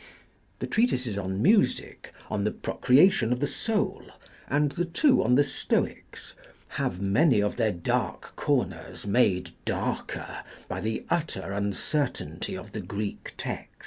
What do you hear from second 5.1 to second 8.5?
on the Stoics, have many of their dark